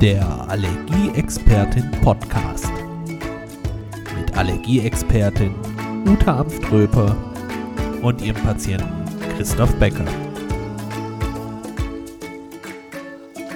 Der 0.00 0.46
Allergieexpertin 0.50 1.90
Podcast. 2.02 2.70
Mit 4.14 4.36
Allergieexpertin 4.36 5.54
Uta 6.06 6.40
Amströper 6.40 7.16
und 8.02 8.20
ihrem 8.20 8.36
Patienten 8.42 9.06
Christoph 9.36 9.74
Becker. 9.76 10.04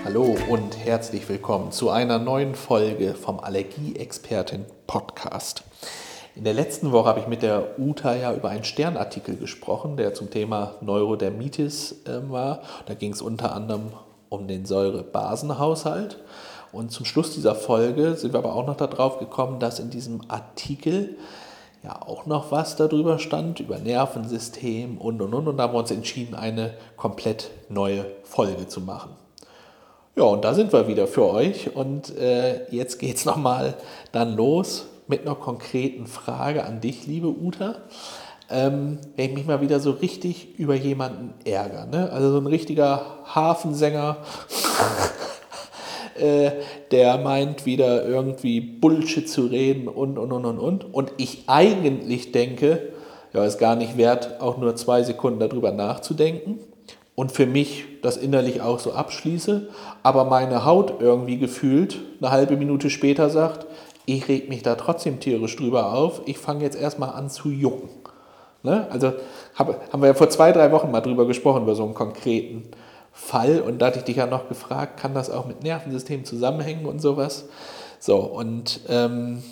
Hallo 0.03 0.35
und 0.49 0.79
herzlich 0.79 1.29
willkommen 1.29 1.73
zu 1.73 1.91
einer 1.91 2.19
neuen 2.19 2.55
Folge 2.55 3.13
vom 3.13 3.39
Allergieexpertin 3.39 4.65
Podcast. 4.87 5.65
In 6.35 6.45
der 6.45 6.55
letzten 6.55 6.91
Woche 6.91 7.11
habe 7.11 7.21
ich 7.21 7.27
mit 7.27 7.43
der 7.43 7.79
Uta 7.79 8.17
ja 8.17 8.33
über 8.33 8.49
einen 8.49 8.65
Sternartikel 8.65 9.37
gesprochen, 9.37 9.99
der 9.99 10.15
zum 10.15 10.31
Thema 10.31 10.77
Neurodermitis 10.81 12.03
äh, 12.07 12.31
war. 12.31 12.63
Da 12.87 12.95
ging 12.95 13.13
es 13.13 13.21
unter 13.21 13.55
anderem 13.55 13.93
um 14.31 14.49
den 14.49 14.65
Säurebasenhaushalt. 14.65 16.19
Und 16.73 16.93
zum 16.93 17.05
Schluss 17.05 17.35
dieser 17.35 17.55
Folge 17.55 18.15
sind 18.15 18.33
wir 18.33 18.39
aber 18.39 18.55
auch 18.55 18.67
noch 18.67 18.77
darauf 18.77 19.19
gekommen, 19.19 19.59
dass 19.61 19.81
in 19.81 19.91
diesem 19.91 20.23
Artikel 20.29 21.17
ja 21.83 22.01
auch 22.01 22.27
noch 22.27 22.51
was 22.51 22.77
darüber 22.77 23.19
stand, 23.19 23.61
über 23.61 23.79
Nervensystem 23.79 24.99
und 24.99 25.21
und 25.21 25.35
und. 25.35 25.49
Und 25.49 25.57
da 25.57 25.65
haben 25.65 25.75
wir 25.75 25.81
uns 25.81 25.91
entschieden, 25.91 26.35
eine 26.35 26.75
komplett 26.97 27.51
neue 27.69 28.07
Folge 28.23 28.69
zu 28.69 28.81
machen. 28.81 29.11
Ja, 30.17 30.25
und 30.25 30.45
da 30.45 30.55
sind 30.55 30.73
wir 30.73 30.87
wieder 30.87 31.07
für 31.07 31.29
euch. 31.29 31.75
Und 31.75 32.17
äh, 32.17 32.71
jetzt 32.71 32.99
geht 32.99 33.17
es 33.17 33.25
nochmal 33.25 33.75
dann 34.13 34.37
los 34.37 34.87
mit 35.07 35.23
einer 35.23 35.35
konkreten 35.35 36.07
Frage 36.07 36.65
an 36.65 36.81
dich, 36.81 37.07
liebe 37.07 37.29
Uta. 37.29 37.77
Ähm, 38.51 38.99
wenn 39.17 39.31
ich 39.31 39.35
mich 39.35 39.47
mal 39.47 39.61
wieder 39.61 39.79
so 39.79 39.93
richtig 39.93 40.59
über 40.59 40.75
jemanden 40.75 41.35
ärgere, 41.45 41.87
ne? 41.87 42.11
also 42.11 42.33
so 42.33 42.39
ein 42.39 42.47
richtiger 42.47 43.19
Hafensänger, 43.25 44.17
äh, 46.19 46.51
der 46.91 47.19
meint 47.19 47.65
wieder 47.65 48.05
irgendwie 48.05 48.61
Bullshit 48.61 49.29
zu 49.29 49.47
reden 49.47 49.87
und, 49.87 50.19
und, 50.19 50.33
und, 50.33 50.45
und, 50.45 50.59
und. 50.59 50.95
Und 50.95 51.13
ich 51.17 51.45
eigentlich 51.47 52.33
denke, 52.33 52.93
ja, 53.33 53.45
ist 53.45 53.59
gar 53.59 53.77
nicht 53.77 53.97
wert, 53.97 54.41
auch 54.41 54.59
nur 54.59 54.75
zwei 54.75 55.03
Sekunden 55.03 55.39
darüber 55.41 55.71
nachzudenken. 55.71 56.59
Und 57.15 57.33
für 57.33 57.47
mich 57.47 57.85
das 58.03 58.17
innerlich 58.17 58.63
auch 58.63 58.79
so 58.79 58.93
abschließe, 58.93 59.69
aber 60.03 60.25
meine 60.25 60.65
Haut 60.65 60.95
irgendwie 61.01 61.39
gefühlt 61.39 61.99
eine 62.21 62.31
halbe 62.31 62.57
Minute 62.57 62.89
später 62.89 63.29
sagt, 63.29 63.67
ich 64.07 64.27
reg 64.29 64.49
mich 64.49 64.63
da 64.63 64.75
trotzdem 64.75 65.21
tierisch 65.21 65.55
drüber 65.57 65.93
auf, 65.93 66.23
ich 66.25 66.39
fange 66.39 66.65
jetzt 66.65 66.81
erstmal 66.81 67.11
an 67.11 67.29
zu 67.29 67.51
jucken. 67.51 68.00
Ne? 68.63 68.87
Also 68.91 69.13
hab, 69.55 69.93
haben 69.93 70.03
wir 70.03 70.09
ja 70.09 70.15
vor 70.15 70.29
zwei, 70.31 70.53
drei 70.53 70.71
Wochen 70.73 70.91
mal 70.91 71.01
drüber 71.01 71.27
gesprochen, 71.27 71.63
über 71.63 71.75
so 71.75 71.85
einen 71.85 71.95
konkreten 71.95 72.69
Fall. 73.13 73.61
Und 73.61 73.79
da 73.79 73.87
hatte 73.87 73.99
ich 73.99 74.05
dich 74.05 74.17
ja 74.17 74.27
noch 74.27 74.49
gefragt, 74.49 75.01
kann 75.01 75.15
das 75.15 75.31
auch 75.31 75.47
mit 75.47 75.63
Nervensystemen 75.63 76.25
zusammenhängen 76.25 76.87
und 76.87 77.01
sowas? 77.01 77.47
So, 77.99 78.17
und 78.17 78.81
ähm, 78.89 79.43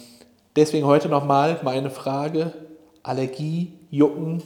deswegen 0.56 0.86
heute 0.86 1.08
nochmal 1.08 1.60
meine 1.62 1.90
Frage: 1.90 2.52
Allergie, 3.02 3.72
Jucken 3.90 4.42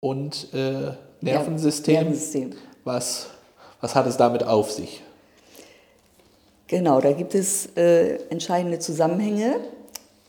und 0.00 0.52
äh, 0.54 0.92
Nervensystem. 1.20 1.94
Nervensystem. 1.94 2.52
Was, 2.84 3.28
was 3.80 3.94
hat 3.94 4.06
es 4.06 4.16
damit 4.16 4.44
auf 4.44 4.70
sich? 4.70 5.02
Genau, 6.66 7.00
da 7.00 7.12
gibt 7.12 7.34
es 7.34 7.66
äh, 7.76 8.16
entscheidende 8.30 8.78
Zusammenhänge. 8.78 9.56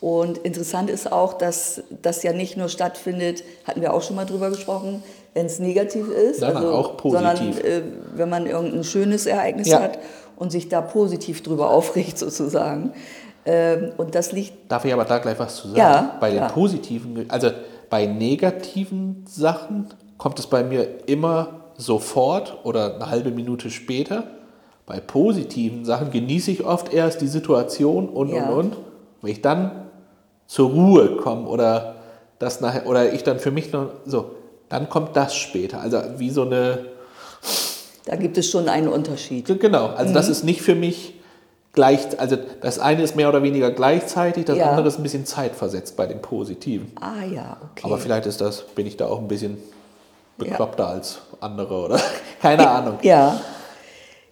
Und 0.02 0.40
interessant 0.40 0.90
ist 0.90 1.12
auch, 1.12 1.34
dass 1.34 1.84
das 2.02 2.24
ja 2.24 2.34
nicht 2.34 2.58
nur 2.58 2.70
stattfindet, 2.70 3.44
hatten 3.66 3.82
wir 3.82 3.94
auch 3.94 4.02
schon 4.02 4.16
mal 4.16 4.26
drüber 4.26 4.50
gesprochen, 4.50 5.04
wenn 5.36 5.46
es 5.46 5.60
negativ 5.60 6.10
ist, 6.10 6.42
Nein, 6.42 6.58
also, 6.58 6.72
auch 6.74 6.98
positiv. 6.98 7.24
sondern 7.24 7.58
äh, 7.60 7.82
wenn 8.16 8.28
man 8.28 8.48
irgendein 8.48 8.84
schönes 8.84 9.28
Ereignis 9.28 9.68
ja. 9.68 9.80
hat 9.80 10.00
und 10.38 10.52
sich 10.52 10.70
da 10.70 10.82
positiv 10.82 11.44
drüber 11.44 11.70
aufregt 11.70 12.18
sozusagen. 12.18 12.94
Ähm, 13.46 13.92
und 13.98 14.16
das 14.16 14.32
liegt. 14.32 14.72
Darf 14.72 14.86
ich 14.86 14.92
aber 14.92 15.06
da 15.06 15.20
gleich 15.20 15.38
was 15.38 15.56
zu 15.58 15.68
sagen? 15.68 15.78
Ja, 15.78 16.18
bei 16.20 16.32
den 16.32 16.40
ja. 16.40 16.50
positiven, 16.50 17.26
also 17.30 17.52
bei 17.92 18.08
negativen 18.08 19.24
Sachen 19.28 19.88
kommt 20.18 20.40
es 20.40 20.48
bei 20.48 20.64
mir 20.64 21.08
immer 21.08 21.62
sofort 21.78 22.58
oder 22.64 22.96
eine 22.96 23.10
halbe 23.10 23.30
Minute 23.30 23.70
später. 23.70 24.24
Bei 24.88 25.00
positiven 25.00 25.86
Sachen 25.86 26.10
genieße 26.10 26.50
ich 26.50 26.66
oft 26.66 26.92
erst 26.92 27.22
die 27.22 27.28
Situation 27.28 28.10
und 28.10 28.30
ja. 28.30 28.50
und 28.50 28.54
und. 28.54 28.78
Wenn 29.22 29.32
ich 29.32 29.42
dann 29.44 29.91
zur 30.52 30.70
Ruhe 30.70 31.16
komme 31.16 31.48
oder 31.48 31.96
das 32.38 32.60
nachher, 32.60 32.86
oder 32.86 33.14
ich 33.14 33.24
dann 33.24 33.40
für 33.40 33.52
mich 33.52 33.72
noch 33.72 33.92
so, 34.06 34.32
dann 34.68 34.90
kommt 34.90 35.16
das 35.16 35.34
später. 35.34 35.80
Also 35.80 36.02
wie 36.18 36.30
so 36.30 36.42
eine. 36.42 36.88
Da 38.04 38.18
gibt 38.18 38.38
es 38.38 38.50
schon 38.50 38.68
einen 38.68 38.90
Unterschied. 38.90 39.46
Genau, 39.62 39.88
also 39.88 40.10
mhm. 40.10 40.14
das 40.14 40.28
ist 40.28 40.44
nicht 40.44 40.62
für 40.62 40.76
mich 40.76 41.14
gleich, 41.72 42.20
also 42.20 42.38
das 42.60 42.80
eine 42.80 43.02
ist 43.02 43.16
mehr 43.16 43.30
oder 43.30 43.44
weniger 43.44 43.72
gleichzeitig, 43.72 44.44
das 44.44 44.58
ja. 44.58 44.72
andere 44.72 44.90
ist 44.90 45.00
ein 45.00 45.04
bisschen 45.04 45.26
zeitversetzt 45.26 45.96
bei 45.96 46.06
dem 46.06 46.22
Positiven. 46.22 46.92
Ah 47.00 47.24
ja, 47.24 47.56
okay. 47.72 47.84
Aber 47.86 47.98
vielleicht 47.98 48.26
ist 48.26 48.42
das, 48.42 48.64
bin 48.76 48.86
ich 48.88 48.98
da 48.98 49.06
auch 49.06 49.20
ein 49.20 49.30
bisschen 49.30 49.58
bekloppter 50.38 50.84
ja. 50.84 50.90
als 50.90 51.20
andere 51.40 51.76
oder 51.76 52.02
keine 52.42 52.70
Ahnung. 52.70 52.98
Ja. 53.04 53.40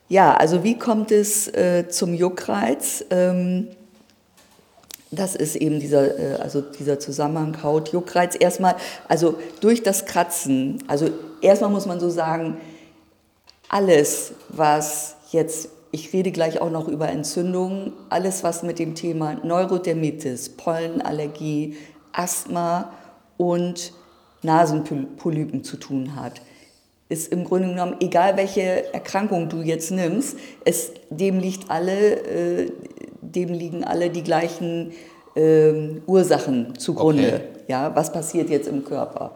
Ja, 0.10 0.34
also 0.34 0.64
wie 0.66 0.78
kommt 0.78 1.12
es 1.12 1.48
äh, 1.48 1.88
zum 1.88 2.14
Juckreiz? 2.14 3.06
Ähm, 3.10 3.68
das 5.12 5.36
ist 5.36 5.56
eben 5.56 5.80
dieser, 5.80 6.20
äh, 6.20 6.36
also 6.36 6.62
dieser 6.62 7.00
Zusammenhang 7.00 7.64
Haut-Juckreiz. 7.64 8.36
Erstmal, 8.40 8.76
also 9.08 9.36
durch 9.60 9.84
das 9.84 10.06
Kratzen, 10.06 10.84
also 10.88 11.10
erstmal 11.42 11.72
muss 11.72 11.86
man 11.86 12.00
so 12.00 12.10
sagen, 12.10 12.58
alles, 13.70 14.34
was 14.50 15.16
jetzt, 15.32 15.70
ich 15.92 16.14
rede 16.14 16.32
gleich 16.32 16.62
auch 16.62 16.72
noch 16.72 16.88
über 16.88 17.10
Entzündungen, 17.10 17.94
alles, 18.10 18.44
was 18.44 18.64
mit 18.64 18.80
dem 18.80 18.96
Thema 18.96 19.36
Neurodermitis, 19.44 20.50
Pollenallergie, 20.50 21.78
Asthma 22.12 22.92
und 23.38 23.94
Nasenpolypen 24.42 25.64
zu 25.64 25.78
tun 25.78 26.16
hat, 26.16 26.42
ist 27.10 27.32
im 27.32 27.44
Grunde 27.44 27.70
genommen, 27.70 27.96
egal 28.00 28.38
welche 28.38 28.94
Erkrankung 28.94 29.50
du 29.50 29.62
jetzt 29.62 29.90
nimmst, 29.90 30.38
es, 30.64 30.92
dem 31.10 31.40
liegt 31.40 31.70
alle 31.70 32.66
äh, 32.66 32.72
dem 33.36 33.50
liegen 33.50 33.84
alle 33.84 34.10
die 34.10 34.24
gleichen 34.24 34.92
äh, 35.36 35.72
Ursachen 36.06 36.78
zugrunde. 36.78 37.28
Okay. 37.28 37.42
Ja, 37.68 37.96
was 37.96 38.12
passiert 38.12 38.50
jetzt 38.50 38.68
im 38.68 38.84
Körper? 38.84 39.36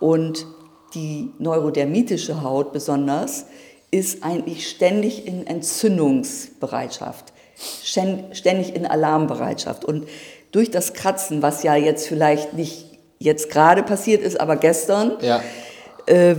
Und 0.00 0.46
die 0.94 1.30
neurodermitische 1.38 2.42
Haut 2.42 2.72
besonders 2.72 3.46
ist 3.90 4.22
eigentlich 4.22 4.68
ständig 4.68 5.26
in 5.26 5.46
Entzündungsbereitschaft, 5.46 7.32
ständig 7.82 8.74
in 8.74 8.86
Alarmbereitschaft. 8.86 9.84
Und 9.84 10.06
durch 10.52 10.70
das 10.70 10.94
Kratzen, 10.94 11.42
was 11.42 11.62
ja 11.62 11.74
jetzt 11.74 12.06
vielleicht 12.06 12.54
nicht 12.54 12.98
jetzt 13.18 13.50
gerade 13.50 13.82
passiert 13.82 14.22
ist, 14.22 14.40
aber 14.40 14.56
gestern 14.56 15.12
ja. 15.20 15.42
äh, 16.06 16.36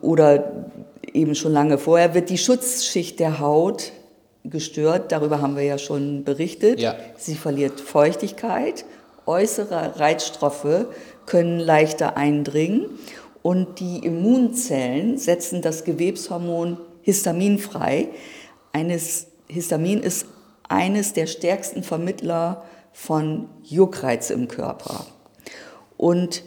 oder 0.00 0.66
eben 1.12 1.34
schon 1.34 1.52
lange 1.52 1.78
vorher, 1.78 2.14
wird 2.14 2.30
die 2.30 2.38
Schutzschicht 2.38 3.20
der 3.20 3.38
Haut 3.40 3.92
gestört. 4.44 5.10
Darüber 5.10 5.40
haben 5.40 5.56
wir 5.56 5.64
ja 5.64 5.78
schon 5.78 6.24
berichtet. 6.24 6.80
Ja. 6.80 6.96
Sie 7.16 7.34
verliert 7.34 7.80
Feuchtigkeit. 7.80 8.84
Äußere 9.26 9.98
Reizstoffe 9.98 10.86
können 11.26 11.58
leichter 11.58 12.16
eindringen. 12.16 12.86
Und 13.42 13.80
die 13.80 13.98
Immunzellen 13.98 15.18
setzen 15.18 15.62
das 15.62 15.84
Gewebshormon 15.84 16.78
Histamin 17.02 17.58
frei. 17.58 18.08
Eines, 18.72 19.26
Histamin 19.48 20.02
ist 20.02 20.26
eines 20.68 21.12
der 21.12 21.26
stärksten 21.26 21.82
Vermittler 21.82 22.64
von 22.92 23.48
Juckreiz 23.62 24.30
im 24.30 24.48
Körper. 24.48 25.06
Und 25.96 26.42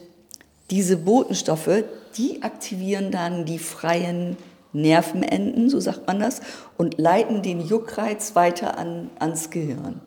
diese 0.71 0.97
Botenstoffe, 0.97 1.83
die 2.17 2.41
aktivieren 2.41 3.11
dann 3.11 3.45
die 3.45 3.59
freien 3.59 4.37
Nervenenden, 4.73 5.69
so 5.69 5.79
sagt 5.79 6.07
man 6.07 6.19
das, 6.19 6.41
und 6.77 6.97
leiten 6.97 7.41
den 7.41 7.61
Juckreiz 7.61 8.35
weiter 8.35 8.77
an, 8.77 9.09
ans 9.19 9.49
Gehirn. 9.49 10.01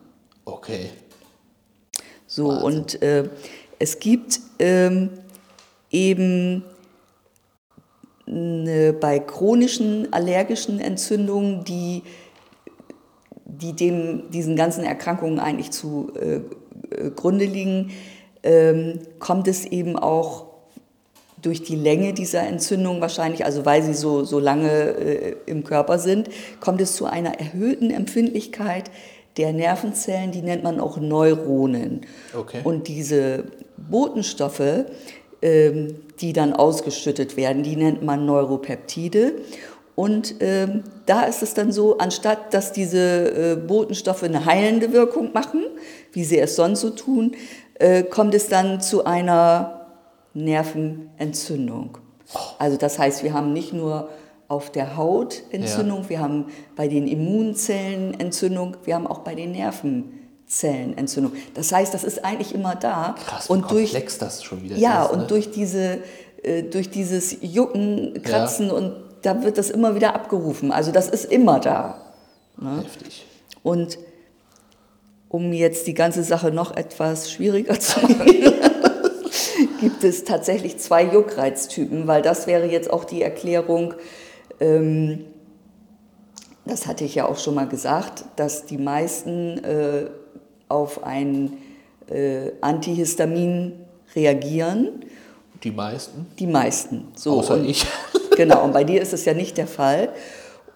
Okay. 0.44 0.90
So, 2.26 2.48
Wahnsinn. 2.48 2.64
und 2.64 3.02
äh, 3.02 3.28
es 3.78 3.98
gibt 3.98 4.40
ähm, 4.58 5.10
eben 5.90 6.64
eine, 8.26 8.92
bei 8.92 9.18
chronischen 9.18 10.12
allergischen 10.12 10.80
Entzündungen, 10.80 11.64
die, 11.64 12.02
die 13.44 13.72
dem, 13.72 14.30
diesen 14.30 14.54
ganzen 14.54 14.84
Erkrankungen 14.84 15.40
eigentlich 15.40 15.70
zugrunde 15.70 17.44
äh, 17.44 17.48
äh 17.48 17.50
liegen, 17.50 17.90
ähm, 18.42 19.00
kommt 19.18 19.48
es 19.48 19.64
eben 19.64 19.96
auch 19.96 20.49
durch 21.42 21.62
die 21.62 21.76
Länge 21.76 22.12
dieser 22.12 22.42
Entzündung 22.42 23.00
wahrscheinlich, 23.00 23.44
also 23.44 23.64
weil 23.64 23.82
sie 23.82 23.94
so, 23.94 24.24
so 24.24 24.38
lange 24.38 24.70
äh, 24.70 25.36
im 25.46 25.64
Körper 25.64 25.98
sind, 25.98 26.28
kommt 26.60 26.80
es 26.80 26.94
zu 26.94 27.06
einer 27.06 27.38
erhöhten 27.38 27.90
Empfindlichkeit 27.90 28.90
der 29.36 29.52
Nervenzellen, 29.52 30.32
die 30.32 30.42
nennt 30.42 30.64
man 30.64 30.80
auch 30.80 30.98
Neuronen. 30.98 32.02
Okay. 32.36 32.60
Und 32.64 32.88
diese 32.88 33.44
Botenstoffe, 33.76 34.84
ähm, 35.42 35.94
die 36.20 36.32
dann 36.32 36.52
ausgeschüttet 36.52 37.36
werden, 37.36 37.62
die 37.62 37.76
nennt 37.76 38.02
man 38.02 38.26
Neuropeptide. 38.26 39.34
Und 39.94 40.36
ähm, 40.40 40.84
da 41.06 41.22
ist 41.22 41.42
es 41.42 41.54
dann 41.54 41.72
so, 41.72 41.98
anstatt 41.98 42.52
dass 42.54 42.72
diese 42.72 43.52
äh, 43.52 43.56
Botenstoffe 43.56 44.22
eine 44.22 44.44
heilende 44.44 44.92
Wirkung 44.92 45.32
machen, 45.32 45.64
wie 46.12 46.24
sie 46.24 46.38
es 46.38 46.56
sonst 46.56 46.80
so 46.80 46.90
tun, 46.90 47.32
äh, 47.74 48.02
kommt 48.02 48.34
es 48.34 48.48
dann 48.48 48.80
zu 48.80 49.04
einer 49.04 49.79
Nervenentzündung. 50.34 51.98
Also 52.58 52.76
das 52.76 52.98
heißt, 52.98 53.24
wir 53.24 53.34
haben 53.34 53.52
nicht 53.52 53.72
nur 53.72 54.08
auf 54.48 54.70
der 54.70 54.96
Haut 54.96 55.42
Entzündung, 55.50 56.02
ja. 56.02 56.08
wir 56.08 56.20
haben 56.20 56.46
bei 56.76 56.88
den 56.88 57.06
Immunzellen 57.06 58.18
Entzündung, 58.18 58.76
wir 58.84 58.96
haben 58.96 59.06
auch 59.06 59.20
bei 59.20 59.34
den 59.34 59.52
Nervenzellen 59.52 60.98
Entzündung. 60.98 61.32
Das 61.54 61.72
heißt, 61.72 61.94
das 61.94 62.04
ist 62.04 62.24
eigentlich 62.24 62.54
immer 62.54 62.74
da. 62.74 63.14
Krass, 63.24 63.48
wie 63.48 63.52
und 63.52 63.62
komplex 63.62 64.18
durch, 64.18 64.18
das 64.18 64.42
schon 64.42 64.62
wieder 64.62 64.76
ja, 64.76 65.04
ist. 65.04 65.12
Ne? 65.12 65.18
und 65.18 65.30
durch, 65.30 65.50
diese, 65.50 65.98
äh, 66.42 66.64
durch 66.64 66.90
dieses 66.90 67.36
Jucken, 67.40 68.20
Kratzen 68.22 68.66
ja. 68.66 68.72
und 68.72 68.92
da 69.22 69.42
wird 69.44 69.58
das 69.58 69.70
immer 69.70 69.94
wieder 69.94 70.14
abgerufen. 70.14 70.72
Also 70.72 70.92
das 70.92 71.08
ist 71.08 71.26
immer 71.26 71.60
da. 71.60 72.00
Ne? 72.56 72.82
Heftig. 72.82 73.26
Und 73.62 73.98
um 75.28 75.52
jetzt 75.52 75.86
die 75.86 75.94
ganze 75.94 76.24
Sache 76.24 76.50
noch 76.50 76.76
etwas 76.76 77.30
schwieriger 77.30 77.78
zu 77.78 78.00
machen, 78.02 78.69
gibt 80.00 80.14
es 80.14 80.24
tatsächlich 80.24 80.78
zwei 80.78 81.04
Juckreiztypen, 81.04 82.06
weil 82.06 82.22
das 82.22 82.46
wäre 82.46 82.66
jetzt 82.66 82.90
auch 82.90 83.04
die 83.04 83.20
Erklärung, 83.20 83.92
ähm, 84.58 85.26
das 86.64 86.86
hatte 86.86 87.04
ich 87.04 87.14
ja 87.16 87.28
auch 87.28 87.38
schon 87.38 87.54
mal 87.54 87.68
gesagt, 87.68 88.24
dass 88.36 88.64
die 88.64 88.78
meisten 88.78 89.58
äh, 89.62 90.06
auf 90.68 91.04
ein 91.04 91.58
äh, 92.08 92.52
Antihistamin 92.62 93.72
reagieren. 94.14 95.04
Die 95.62 95.70
meisten? 95.70 96.26
Die 96.38 96.46
meisten. 96.46 97.08
So, 97.14 97.32
Außer 97.32 97.54
und, 97.54 97.68
ich. 97.68 97.84
genau, 98.36 98.64
und 98.64 98.72
bei 98.72 98.84
dir 98.84 99.02
ist 99.02 99.12
es 99.12 99.26
ja 99.26 99.34
nicht 99.34 99.58
der 99.58 99.66
Fall. 99.66 100.10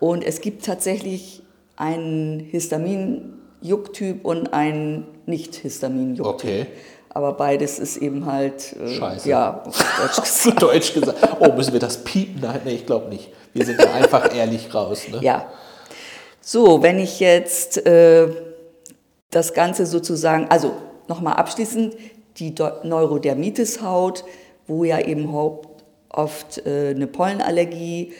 Und 0.00 0.22
es 0.22 0.42
gibt 0.42 0.66
tatsächlich 0.66 1.42
einen 1.76 2.40
Histamin-Jucktyp 2.40 4.22
und 4.22 4.52
einen 4.52 5.06
Nicht-Histamin-Jucktyp. 5.24 6.34
Okay. 6.34 6.66
Aber 7.14 7.32
beides 7.32 7.78
ist 7.78 7.96
eben 7.98 8.26
halt. 8.26 8.74
Äh, 8.76 8.88
Scheiße. 8.88 9.28
Ja, 9.28 9.62
Deutsch 9.64 10.20
gesagt. 10.22 10.62
Deutsch 10.62 10.94
gesagt. 10.94 11.36
Oh, 11.38 11.52
müssen 11.52 11.72
wir 11.72 11.80
das 11.80 12.02
piepen? 12.02 12.40
Nein, 12.42 12.60
nee, 12.64 12.74
ich 12.74 12.86
glaube 12.86 13.08
nicht. 13.08 13.30
Wir 13.52 13.64
sind 13.64 13.80
da 13.80 13.92
einfach 13.94 14.34
ehrlich 14.36 14.74
raus. 14.74 15.04
Ne? 15.10 15.18
Ja. 15.22 15.46
So, 16.40 16.82
wenn 16.82 16.98
ich 16.98 17.20
jetzt 17.20 17.86
äh, 17.86 18.28
das 19.30 19.54
Ganze 19.54 19.86
sozusagen, 19.86 20.48
also 20.50 20.72
nochmal 21.08 21.34
abschließend, 21.34 21.96
die 22.38 22.52
Neurodermitis-Haut, 22.82 24.24
wo 24.66 24.82
ja 24.82 24.98
eben 24.98 25.32
oft 26.08 26.66
äh, 26.66 26.90
eine 26.90 27.06
Pollenallergie 27.06 28.12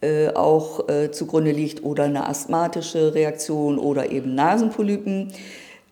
äh, 0.00 0.28
auch 0.30 0.88
äh, 0.88 1.10
zugrunde 1.12 1.52
liegt 1.52 1.84
oder 1.84 2.04
eine 2.04 2.26
asthmatische 2.26 3.14
Reaktion 3.14 3.78
oder 3.78 4.10
eben 4.10 4.34
Nasenpolypen 4.34 5.32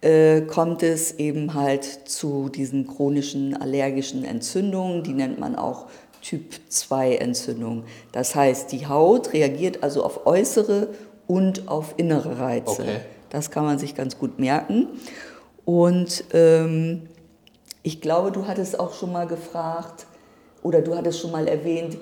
äh, 0.00 0.42
kommt 0.42 0.82
es 0.82 1.12
eben 1.12 1.54
halt 1.54 1.84
zu 1.84 2.48
diesen 2.48 2.86
chronischen 2.86 3.56
allergischen 3.56 4.24
Entzündungen, 4.24 5.02
die 5.02 5.12
nennt 5.12 5.38
man 5.38 5.56
auch 5.56 5.86
Typ 6.22 6.54
2 6.68 7.16
Entzündung. 7.16 7.84
Das 8.12 8.34
heißt, 8.34 8.72
die 8.72 8.86
Haut 8.86 9.32
reagiert 9.32 9.82
also 9.82 10.04
auf 10.04 10.26
äußere 10.26 10.88
und 11.26 11.68
auf 11.68 11.94
innere 11.96 12.38
Reize. 12.38 12.82
Okay. 12.82 13.00
Das 13.30 13.50
kann 13.50 13.64
man 13.64 13.78
sich 13.78 13.94
ganz 13.94 14.18
gut 14.18 14.38
merken. 14.38 14.88
Und 15.64 16.24
ähm, 16.32 17.02
ich 17.82 18.00
glaube, 18.00 18.32
du 18.32 18.46
hattest 18.46 18.80
auch 18.80 18.94
schon 18.94 19.12
mal 19.12 19.26
gefragt 19.26 20.06
oder 20.62 20.80
du 20.80 20.96
hattest 20.96 21.20
schon 21.20 21.30
mal 21.30 21.46
erwähnt, 21.46 21.98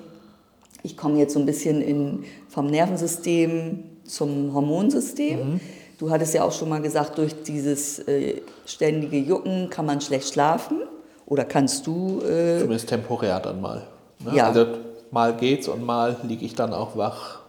ich 0.83 0.95
komme 0.95 1.17
jetzt 1.19 1.33
so 1.33 1.39
ein 1.39 1.45
bisschen 1.45 1.81
in, 1.81 2.25
vom 2.47 2.67
Nervensystem 2.67 3.83
zum 4.03 4.53
Hormonsystem. 4.53 5.53
Mhm. 5.53 5.59
Du 5.97 6.11
hattest 6.11 6.33
ja 6.33 6.43
auch 6.43 6.51
schon 6.51 6.69
mal 6.69 6.81
gesagt, 6.81 7.17
durch 7.17 7.43
dieses 7.43 7.99
äh, 7.99 8.41
ständige 8.65 9.17
Jucken 9.17 9.69
kann 9.69 9.85
man 9.85 9.99
schlecht 9.99 10.33
schlafen. 10.33 10.81
Oder 11.25 11.43
kannst 11.43 11.87
du. 11.87 12.21
Äh, 12.21 12.59
Zumindest 12.59 12.89
temporär 12.89 13.39
dann 13.39 13.59
mal. 13.59 13.87
Ne? 14.19 14.35
Ja. 14.35 14.47
Also 14.47 14.67
mal 15.11 15.35
geht's 15.35 15.67
und 15.67 15.83
mal 15.85 16.17
liege 16.23 16.45
ich 16.45 16.55
dann 16.55 16.73
auch 16.73 16.95
wach, 16.95 17.39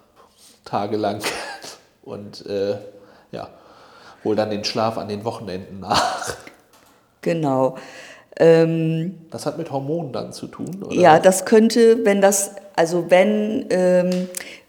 tagelang. 0.65 1.21
Und 2.03 2.47
äh, 2.47 2.77
ja, 3.33 3.51
hol 4.25 4.35
dann 4.35 4.49
den 4.49 4.65
Schlaf 4.65 4.97
an 4.97 5.09
den 5.09 5.27
Wochenenden 5.27 5.81
nach. 5.81 6.35
Genau. 7.21 7.77
Ähm, 8.39 9.27
das 9.31 9.45
hat 9.45 9.59
mit 9.59 9.71
Hormonen 9.71 10.13
dann 10.13 10.33
zu 10.33 10.47
tun, 10.47 10.83
oder? 10.83 10.95
Ja, 10.95 11.19
das 11.19 11.45
könnte, 11.45 12.05
wenn 12.07 12.23
das, 12.23 12.53
also 12.77 13.11
wenn, 13.11 13.67
ähm, 13.69 14.29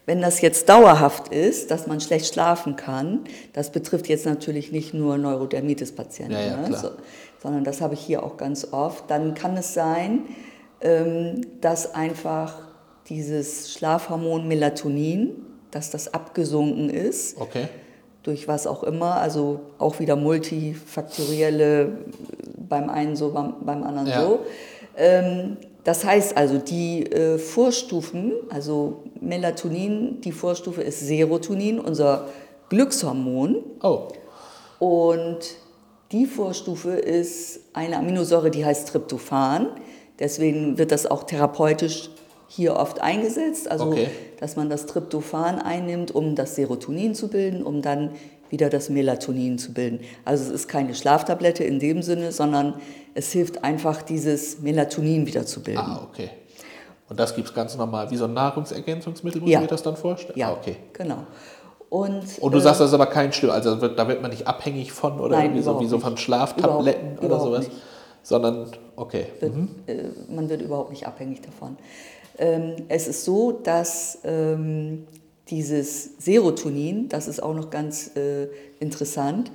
wenn 0.09 0.21
das 0.21 0.41
jetzt 0.41 0.67
dauerhaft 0.69 1.27
ist, 1.27 1.69
dass 1.69 1.85
man 1.85 2.01
schlecht 2.01 2.33
schlafen 2.33 2.75
kann, 2.75 3.25
das 3.53 3.69
betrifft 3.69 4.07
jetzt 4.07 4.25
natürlich 4.25 4.71
nicht 4.71 4.91
nur 4.91 5.19
Neurodermitis-Patienten, 5.19 6.33
ja, 6.33 6.41
ja, 6.41 6.67
ne? 6.67 6.75
so, 6.75 6.89
sondern 7.43 7.63
das 7.63 7.79
habe 7.79 7.93
ich 7.93 7.99
hier 7.99 8.23
auch 8.23 8.35
ganz 8.35 8.69
oft, 8.71 9.11
dann 9.11 9.35
kann 9.35 9.55
es 9.55 9.75
sein, 9.75 10.21
ähm, 10.81 11.41
dass 11.61 11.93
einfach 11.93 12.57
dieses 13.07 13.71
Schlafhormon 13.71 14.47
Melatonin, 14.47 15.45
dass 15.69 15.91
das 15.91 16.11
abgesunken 16.11 16.89
ist. 16.89 17.39
Okay. 17.39 17.67
Durch 18.23 18.47
was 18.47 18.65
auch 18.65 18.81
immer, 18.81 19.21
also 19.21 19.59
auch 19.77 19.99
wieder 19.99 20.15
multifaktorielle, 20.15 21.99
beim 22.67 22.89
einen 22.89 23.15
so, 23.15 23.31
beim, 23.31 23.63
beim 23.63 23.83
anderen 23.83 24.07
ja. 24.07 24.21
so. 24.23 24.39
Ähm, 24.97 25.57
das 25.89 26.05
heißt 26.05 26.37
also, 26.37 26.59
die 26.59 27.11
äh, 27.11 27.39
Vorstufen, 27.39 28.33
also 28.49 29.05
Melatonin, 29.21 30.21
die 30.21 30.31
Vorstufe 30.31 30.83
ist 30.83 30.99
Serotonin, 30.99 31.79
unser 31.79 32.27
Glückshormon. 32.69 33.63
Oh. 33.81 34.09
Und 34.77 35.39
die 36.11 36.27
Vorstufe 36.27 36.91
ist 36.91 37.61
eine 37.73 37.97
Aminosäure, 37.97 38.51
die 38.51 38.63
heißt 38.63 38.89
Tryptophan. 38.89 39.69
Deswegen 40.19 40.77
wird 40.77 40.91
das 40.91 41.07
auch 41.07 41.23
therapeutisch 41.23 42.11
hier 42.47 42.75
oft 42.75 43.01
eingesetzt, 43.01 43.71
also 43.71 43.85
okay. 43.85 44.09
dass 44.39 44.55
man 44.55 44.69
das 44.69 44.85
Tryptophan 44.85 45.57
einnimmt, 45.57 46.13
um 46.13 46.35
das 46.35 46.53
Serotonin 46.53 47.15
zu 47.15 47.29
bilden, 47.29 47.63
um 47.63 47.81
dann 47.81 48.11
wieder 48.49 48.69
das 48.69 48.89
Melatonin 48.89 49.57
zu 49.57 49.73
bilden. 49.73 49.99
Also 50.25 50.45
es 50.45 50.49
ist 50.49 50.67
keine 50.67 50.95
Schlaftablette 50.95 51.63
in 51.63 51.79
dem 51.79 52.01
Sinne, 52.01 52.31
sondern 52.31 52.75
es 53.13 53.31
hilft 53.31 53.63
einfach, 53.63 54.01
dieses 54.01 54.59
Melatonin 54.59 55.25
wieder 55.25 55.45
zu 55.45 55.61
bilden. 55.61 55.79
Ah, 55.79 56.07
okay. 56.09 56.29
Und 57.09 57.19
das 57.19 57.35
gibt 57.35 57.47
es 57.47 57.53
ganz 57.53 57.75
normal, 57.75 58.11
wie 58.11 58.17
so 58.17 58.25
ein 58.25 58.33
Nahrungsergänzungsmittel, 58.33 59.41
muss 59.41 59.49
ja. 59.49 59.59
ich 59.59 59.63
mir 59.63 59.69
das 59.69 59.81
dann 59.81 59.97
vorstellen? 59.97 60.37
Ja, 60.37 60.49
ah, 60.49 60.53
okay. 60.53 60.77
genau. 60.93 61.25
Und, 61.89 62.37
und 62.39 62.51
du 62.51 62.59
äh, 62.59 62.61
sagst, 62.61 62.81
das 62.81 62.89
ist 62.89 62.93
aber 62.93 63.07
kein 63.07 63.33
Schlimm, 63.33 63.49
also 63.49 63.75
da 63.75 64.07
wird 64.07 64.21
man 64.21 64.29
nicht 64.29 64.47
abhängig 64.47 64.91
von 64.91 65.19
oder 65.19 65.37
nein, 65.37 65.47
irgendwie 65.47 65.63
so, 65.63 65.79
wie 65.79 65.87
so 65.87 65.97
von 65.97 66.17
Schlaftabletten 66.17 67.17
überhaupt, 67.17 67.23
oder 67.23 67.39
sowas, 67.39 67.67
nicht. 67.67 67.81
sondern, 68.21 68.67
okay. 68.95 69.25
Wird, 69.39 69.55
mhm. 69.55 69.69
äh, 69.87 70.03
man 70.29 70.49
wird 70.49 70.61
überhaupt 70.61 70.91
nicht 70.91 71.07
abhängig 71.07 71.41
davon. 71.41 71.77
Ähm, 72.37 72.75
es 72.89 73.07
ist 73.07 73.25
so, 73.25 73.51
dass 73.51 74.19
ähm, 74.23 75.07
dieses 75.49 76.17
Serotonin, 76.19 77.09
das 77.09 77.27
ist 77.27 77.41
auch 77.41 77.53
noch 77.53 77.69
ganz 77.69 78.15
äh, 78.15 78.47
interessant, 78.79 79.51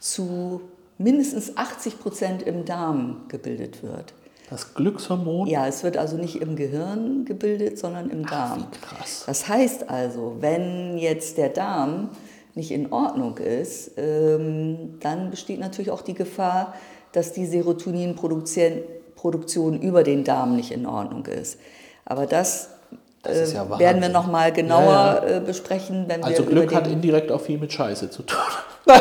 zu 0.00 0.62
mindestens 0.98 1.56
80 1.56 1.98
Prozent 1.98 2.42
im 2.42 2.64
Darm 2.64 3.22
gebildet 3.28 3.82
wird. 3.82 4.14
Das 4.50 4.74
Glückshormon? 4.74 5.46
Ja, 5.46 5.66
es 5.66 5.82
wird 5.82 5.96
also 5.96 6.18
nicht 6.18 6.36
im 6.36 6.54
Gehirn 6.54 7.24
gebildet, 7.24 7.78
sondern 7.78 8.10
im 8.10 8.26
Darm. 8.26 8.66
Ach, 8.70 8.80
krass. 8.80 9.24
Das 9.26 9.48
heißt 9.48 9.88
also, 9.88 10.36
wenn 10.40 10.98
jetzt 10.98 11.38
der 11.38 11.48
Darm 11.48 12.10
nicht 12.54 12.70
in 12.70 12.92
Ordnung 12.92 13.38
ist, 13.38 13.92
ähm, 13.96 14.98
dann 15.00 15.30
besteht 15.30 15.60
natürlich 15.60 15.90
auch 15.90 16.02
die 16.02 16.12
Gefahr, 16.14 16.74
dass 17.12 17.32
die 17.32 17.46
Serotoninproduktion 17.46 19.80
über 19.80 20.02
den 20.02 20.24
Darm 20.24 20.56
nicht 20.56 20.72
in 20.72 20.84
Ordnung 20.86 21.24
ist. 21.26 21.58
Aber 22.04 22.26
das 22.26 22.68
äh, 23.26 23.52
ja 23.52 23.78
werden 23.78 24.02
wir 24.02 24.08
noch 24.08 24.26
mal 24.26 24.52
genauer 24.52 24.82
ja, 24.82 25.28
ja. 25.28 25.36
Äh, 25.36 25.40
besprechen, 25.40 26.04
wenn 26.08 26.22
also 26.22 26.46
wir 26.46 26.52
Glück 26.52 26.74
hat 26.74 26.86
indirekt 26.86 27.30
auch 27.32 27.40
viel 27.40 27.58
mit 27.58 27.72
Scheiße 27.72 28.10
zu 28.10 28.22
tun. 28.22 28.38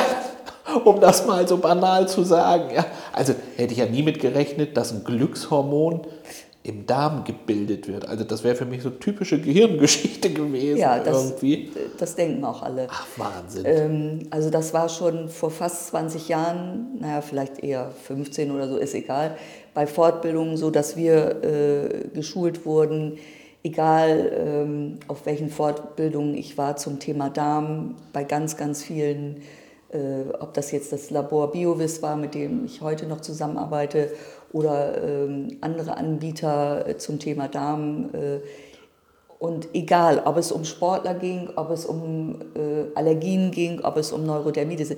um 0.86 1.00
das 1.00 1.26
mal 1.26 1.48
so 1.48 1.58
banal 1.58 2.08
zu 2.08 2.24
sagen. 2.24 2.84
Also 3.12 3.34
hätte 3.56 3.74
ich 3.74 3.80
ja 3.80 3.86
nie 3.86 4.04
mit 4.04 4.20
gerechnet, 4.20 4.76
dass 4.78 4.92
ein 4.92 5.04
Glückshormon 5.04 6.02
im 6.64 6.86
Darm 6.86 7.26
gebildet 7.26 7.90
wird. 7.90 8.08
Also 8.08 8.24
das 8.24 8.44
wäre 8.46 8.56
für 8.56 8.66
mich 8.66 8.82
so 8.82 8.90
typische 8.90 9.40
Gehirngeschichte 9.40 10.32
gewesen. 10.32 10.78
Ja, 10.78 11.00
das, 11.00 11.32
irgendwie. 11.32 11.72
das 11.98 12.16
denken 12.16 12.44
auch 12.46 12.62
alle. 12.62 12.88
Ach, 12.90 13.06
Wahnsinn. 13.18 13.64
Ähm, 13.66 14.20
also 14.30 14.50
das 14.50 14.74
war 14.74 14.88
schon 14.88 15.28
vor 15.28 15.52
fast 15.52 15.88
20 15.88 16.30
Jahren, 16.30 17.00
naja, 17.00 17.22
vielleicht 17.22 17.60
eher 17.60 17.92
15 18.06 18.50
oder 18.52 18.70
so, 18.70 18.78
ist 18.78 18.96
egal, 18.96 19.38
bei 19.74 19.86
Fortbildungen 19.86 20.56
so, 20.56 20.72
dass 20.72 20.96
wir 20.96 21.44
äh, 21.44 22.08
geschult 22.14 22.66
wurden, 22.66 23.18
egal 23.64 24.32
ähm, 24.36 25.00
auf 25.08 25.26
welchen 25.26 25.50
Fortbildungen 25.50 26.36
ich 26.36 26.58
war 26.58 26.76
zum 26.76 27.00
Thema 27.00 27.30
Darm, 27.30 27.96
bei 28.12 28.24
ganz, 28.24 28.58
ganz 28.58 28.84
vielen, 28.84 29.42
äh, 29.92 30.32
ob 30.40 30.54
das 30.54 30.72
jetzt 30.72 30.92
das 30.92 31.10
Labor 31.10 31.52
BioVis 31.52 32.02
war, 32.02 32.16
mit 32.18 32.34
dem 32.36 32.66
ich 32.66 32.82
heute 32.82 33.06
noch 33.06 33.22
zusammenarbeite, 33.22 34.12
oder 34.52 35.02
ähm, 35.04 35.58
andere 35.62 35.98
Anbieter 35.98 36.88
äh, 36.88 36.98
zum 36.98 37.18
Thema 37.20 37.48
Darm. 37.48 38.10
Äh, 38.14 38.40
Und 39.40 39.68
egal, 39.74 40.22
ob 40.26 40.38
es 40.38 40.52
um 40.52 40.64
Sportler 40.64 41.16
ging, 41.16 41.50
ob 41.56 41.70
es 41.72 41.86
um 41.86 42.40
äh, 42.56 42.86
Allergien 42.96 43.52
ging, 43.52 43.82
ob 43.82 43.98
es 43.98 44.12
um 44.12 44.26
Neurodermitis, 44.26 44.96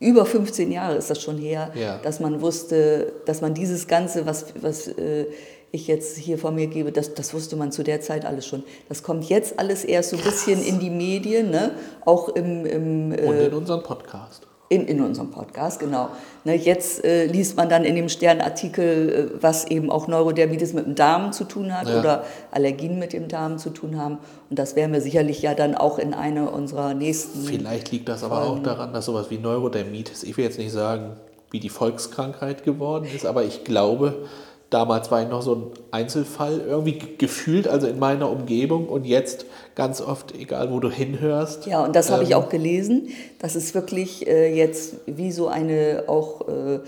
über 0.00 0.24
15 0.24 0.72
Jahre 0.72 0.96
ist 0.96 1.10
das 1.10 1.20
schon 1.20 1.36
her, 1.38 1.70
Ja. 1.74 1.98
dass 2.02 2.18
man 2.20 2.40
wusste, 2.40 3.12
dass 3.26 3.40
man 3.40 3.54
dieses 3.54 3.86
Ganze, 3.86 4.24
was, 4.26 4.46
was 4.60 4.88
äh, 4.88 5.26
ich 5.72 5.86
jetzt 5.88 6.18
hier 6.18 6.38
vor 6.38 6.50
mir 6.52 6.66
gebe, 6.66 6.92
das, 6.92 7.14
das 7.14 7.32
wusste 7.34 7.56
man 7.56 7.72
zu 7.72 7.82
der 7.82 8.00
Zeit 8.00 8.24
alles 8.26 8.46
schon. 8.46 8.62
Das 8.88 9.02
kommt 9.02 9.24
jetzt 9.24 9.58
alles 9.58 9.84
erst 9.84 10.10
so 10.10 10.16
ein 10.16 10.22
bisschen 10.22 10.62
in 10.62 10.78
die 10.78 10.90
Medien, 10.90 11.50
ne? 11.50 11.72
auch 12.04 12.28
im, 12.28 12.66
im 12.66 13.12
Und 13.26 13.36
in 13.38 13.52
unseren 13.54 13.82
Podcast. 13.82 14.46
in, 14.68 14.86
in 14.86 15.02
unserem 15.02 15.30
Podcast, 15.30 15.80
genau. 15.80 16.08
Ne, 16.44 16.54
jetzt 16.56 17.04
äh, 17.04 17.26
liest 17.26 17.56
man 17.56 17.68
dann 17.68 17.84
in 17.84 17.94
dem 17.94 18.08
Sternartikel, 18.08 19.30
äh, 19.38 19.42
was 19.42 19.66
eben 19.66 19.90
auch 19.90 20.08
Neurodermitis 20.08 20.72
mit 20.74 20.86
dem 20.86 20.94
Darm 20.94 21.32
zu 21.32 21.44
tun 21.44 21.76
hat 21.78 21.88
Ja. 21.88 22.00
oder 22.00 22.24
Allergien 22.50 22.98
mit 22.98 23.12
dem 23.14 23.28
Darm 23.28 23.58
zu 23.58 23.70
tun 23.70 23.98
haben. 23.98 24.18
Und 24.50 24.58
das 24.58 24.76
werden 24.76 24.92
wir 24.92 25.00
sicherlich 25.00 25.40
ja 25.42 25.54
dann 25.54 25.74
auch 25.74 25.98
in 25.98 26.12
einer 26.14 26.52
unserer 26.52 26.94
nächsten. 26.94 27.40
Vielleicht 27.44 27.92
liegt 27.92 28.08
das 28.08 28.24
aber 28.24 28.42
auch 28.42 28.62
daran, 28.62 28.92
dass 28.92 29.06
sowas 29.06 29.30
wie 29.30 29.38
Neurodermitis, 29.38 30.22
ich 30.22 30.36
will 30.36 30.44
jetzt 30.44 30.58
nicht 30.58 30.72
sagen, 30.72 31.16
wie 31.50 31.60
die 31.60 31.68
Volkskrankheit 31.68 32.64
geworden 32.64 33.06
ist, 33.14 33.26
aber 33.26 33.44
ich 33.44 33.64
glaube, 33.64 34.24
damals 34.72 35.10
war 35.10 35.22
ich 35.22 35.28
noch 35.28 35.42
so 35.42 35.54
ein 35.54 35.62
Einzelfall 35.90 36.60
irgendwie 36.66 36.92
ge- 36.94 37.16
gefühlt, 37.18 37.68
also 37.68 37.86
in 37.86 37.98
meiner 37.98 38.30
Umgebung 38.30 38.88
und 38.88 39.04
jetzt 39.04 39.46
ganz 39.74 40.00
oft, 40.00 40.34
egal 40.34 40.70
wo 40.72 40.80
du 40.80 40.90
hinhörst. 40.90 41.66
Ja, 41.66 41.84
und 41.84 41.94
das 41.94 42.10
habe 42.10 42.24
ich 42.24 42.30
ähm, 42.30 42.36
auch 42.38 42.48
gelesen. 42.48 43.08
Das 43.38 43.54
ist 43.56 43.74
wirklich 43.74 44.26
äh, 44.26 44.54
jetzt 44.54 44.94
wie 45.06 45.30
so 45.32 45.48
eine, 45.48 46.04
auch 46.08 46.48
äh, 46.48 46.80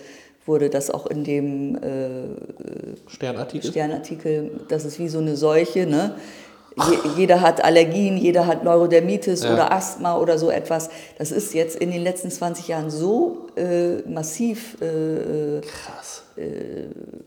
wurde 0.47 0.69
das 0.71 0.91
auch 0.91 1.07
in 1.07 1.25
dem 1.25 1.77
äh, 1.77 1.81
Sternartikel. 3.07 3.71
Sternartikel, 3.71 4.51
das 4.69 4.85
ist 4.85 4.99
wie 4.99 5.09
so 5.09 5.19
eine 5.19 5.37
Seuche. 5.37 5.87
Ne? 5.87 6.15
Je, 6.77 6.99
jeder 7.17 7.41
hat 7.41 7.63
Allergien, 7.65 8.17
jeder 8.17 8.47
hat 8.47 8.65
Neurodermitis 8.65 9.45
Ja. 9.45 9.53
oder 9.53 9.71
Asthma 9.73 10.17
oder 10.19 10.39
so 10.39 10.51
etwas. 10.51 10.91
Das 11.19 11.31
ist 11.31 11.55
jetzt 11.55 11.77
in 11.77 11.91
den 11.93 12.03
letzten 12.03 12.31
20 12.33 12.67
Jahren 12.69 12.91
so 12.91 13.47
äh, 13.57 13.99
massiv 14.09 14.77
äh, 14.83 15.61
Krass. 15.61 16.23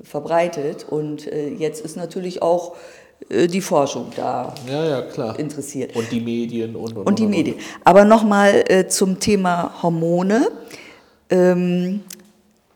verbreitet 0.03 0.85
und 0.89 1.27
äh, 1.27 1.47
jetzt 1.49 1.83
ist 1.85 1.95
natürlich 1.95 2.41
auch 2.41 2.75
äh, 3.29 3.47
die 3.47 3.61
Forschung 3.61 4.07
da 4.17 4.53
Ja, 4.69 4.83
ja, 4.85 5.01
klar. 5.03 5.39
interessiert. 5.39 5.95
Und 5.95 6.11
die 6.11 6.19
Medien 6.19 6.75
und, 6.75 6.97
und 6.97 7.07
Und 7.07 7.19
die 7.19 7.23
und, 7.23 7.29
Medien. 7.31 7.55
Aber 7.85 8.03
nochmal 8.03 8.65
äh, 8.67 8.87
zum 8.87 9.19
Thema 9.19 9.71
Hormone. 9.81 10.49
Ähm, 11.29 12.01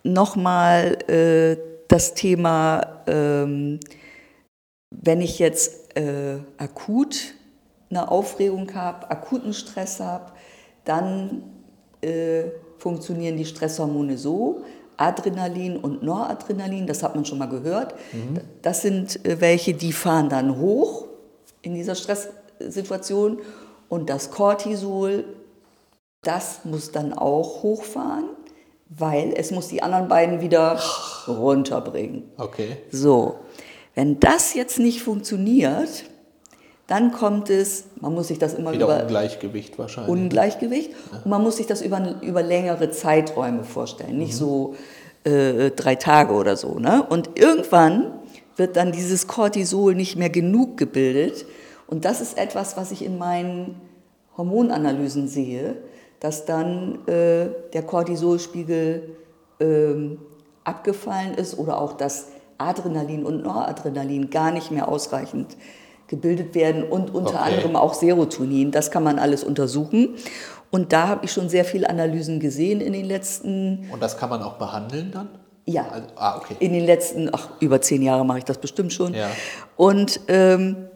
nochmal 0.03 0.97
äh, 1.09 1.57
das 1.87 2.13
Thema, 2.13 2.81
ähm, 3.07 3.79
wenn 4.91 5.21
ich 5.21 5.39
jetzt 5.39 5.97
äh, 5.97 6.37
akut 6.57 7.33
eine 7.89 8.09
Aufregung 8.09 8.73
habe, 8.73 9.09
akuten 9.09 9.53
Stress 9.53 9.99
habe, 9.99 10.31
dann 10.85 11.43
äh, 12.01 12.43
funktionieren 12.77 13.37
die 13.37 13.45
Stresshormone 13.45 14.17
so. 14.17 14.63
Adrenalin 14.97 15.77
und 15.77 16.03
Noradrenalin, 16.03 16.85
das 16.85 17.01
hat 17.01 17.15
man 17.15 17.25
schon 17.25 17.39
mal 17.39 17.47
gehört. 17.47 17.95
Das 18.61 18.81
sind 18.81 19.25
äh, 19.25 19.41
welche, 19.41 19.73
die 19.73 19.93
fahren 19.93 20.29
dann 20.29 20.57
hoch 20.59 21.07
in 21.61 21.73
dieser 21.73 21.95
Stresssituation 21.95 23.39
und 23.89 24.09
das 24.09 24.31
Cortisol, 24.31 25.25
das 26.21 26.63
muss 26.65 26.91
dann 26.91 27.13
auch 27.13 27.63
hochfahren, 27.63 28.29
weil 28.89 29.33
es 29.35 29.51
muss 29.51 29.67
die 29.69 29.81
anderen 29.81 30.07
beiden 30.07 30.41
wieder 30.41 30.79
runterbringen. 31.27 32.31
Okay. 32.37 32.77
So, 32.91 33.39
wenn 33.95 34.19
das 34.19 34.53
jetzt 34.53 34.79
nicht 34.79 35.01
funktioniert, 35.01 36.05
dann 36.87 37.11
kommt 37.11 37.49
es, 37.49 37.85
man 37.99 38.13
muss 38.13 38.27
sich 38.27 38.39
das 38.39 38.53
immer 38.53 38.73
Wieder 38.73 38.85
über 38.85 39.01
Ungleichgewicht 39.03 39.79
wahrscheinlich. 39.79 40.11
Ungleichgewicht 40.11 40.91
und 41.23 41.27
man 41.27 41.41
muss 41.41 41.57
sich 41.57 41.67
das 41.67 41.81
über, 41.81 42.21
über 42.21 42.43
längere 42.43 42.91
Zeiträume 42.91 43.63
vorstellen, 43.63 44.17
nicht 44.17 44.35
so 44.35 44.75
äh, 45.23 45.71
drei 45.71 45.95
Tage 45.95 46.33
oder 46.33 46.57
so. 46.57 46.79
Ne? 46.79 47.03
Und 47.07 47.39
irgendwann 47.39 48.19
wird 48.57 48.75
dann 48.75 48.91
dieses 48.91 49.27
Cortisol 49.27 49.95
nicht 49.95 50.17
mehr 50.17 50.29
genug 50.29 50.77
gebildet 50.77 51.45
und 51.87 52.05
das 52.05 52.21
ist 52.21 52.37
etwas, 52.37 52.77
was 52.77 52.91
ich 52.91 53.03
in 53.03 53.17
meinen 53.17 53.79
Hormonanalysen 54.37 55.27
sehe, 55.27 55.75
dass 56.19 56.45
dann 56.45 57.05
äh, 57.07 57.47
der 57.73 57.83
Cortisolspiegel 57.83 59.15
ähm, 59.59 60.19
abgefallen 60.63 61.33
ist 61.35 61.57
oder 61.57 61.81
auch 61.81 61.93
das 61.93 62.27
Adrenalin 62.67 63.25
und 63.25 63.43
Noradrenalin 63.43 64.29
gar 64.29 64.51
nicht 64.51 64.71
mehr 64.71 64.87
ausreichend 64.87 65.57
gebildet 66.07 66.55
werden 66.55 66.83
und 66.83 67.13
unter 67.13 67.35
Okay. 67.41 67.53
anderem 67.53 67.75
auch 67.75 67.93
Serotonin. 67.93 68.71
Das 68.71 68.91
kann 68.91 69.03
man 69.03 69.17
alles 69.19 69.43
untersuchen. 69.43 70.15
Und 70.69 70.93
da 70.93 71.07
habe 71.07 71.25
ich 71.25 71.31
schon 71.31 71.49
sehr 71.49 71.65
viele 71.65 71.89
Analysen 71.89 72.39
gesehen 72.39 72.81
in 72.81 72.93
den 72.93 73.05
letzten, 73.05 73.89
Und 73.91 74.01
das 74.01 74.17
kann 74.17 74.29
man 74.29 74.41
auch 74.41 74.53
behandeln 74.53 75.11
dann? 75.11 75.29
ja, 75.65 75.85
Also, 75.89 76.07
ah, 76.15 76.37
okay. 76.37 76.55
in 76.59 76.73
den 76.73 76.85
letzten, 76.85 77.29
ach, 77.33 77.49
über 77.59 77.81
zehn 77.81 78.01
Jahre 78.01 78.25
mache 78.25 78.39
ich 78.39 78.45
das 78.45 78.57
bestimmt 78.57 78.91
schon. 78.93 79.13
Ja. 79.13 79.29
Und 79.77 80.19
ähm, 80.27 80.87